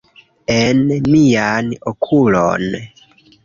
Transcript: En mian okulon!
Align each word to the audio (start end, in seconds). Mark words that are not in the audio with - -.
En 0.53 0.81
mian 1.11 1.71
okulon! 1.95 2.69